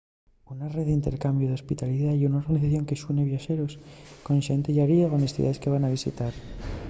una 0.53 0.67
rede 0.75 0.87
d’intercambiu 0.91 1.47
d’hospitalidá 1.47 2.09
ye 2.15 2.29
una 2.29 2.41
organización 2.43 2.87
que 2.87 2.99
xune 3.03 3.29
viaxeros 3.31 3.73
con 4.25 4.37
xente 4.47 4.75
llariego 4.77 5.15
nes 5.17 5.33
ciudaes 5.35 5.59
que 5.61 5.71
van 5.73 5.93
visitar 5.97 6.33